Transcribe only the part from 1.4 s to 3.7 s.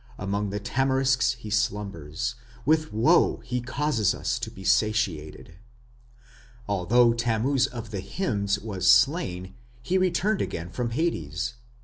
slumbers, with woe he